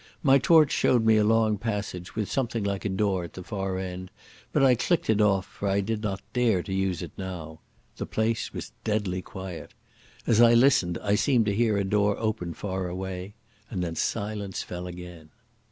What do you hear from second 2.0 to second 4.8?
with something like a door at the far end, but I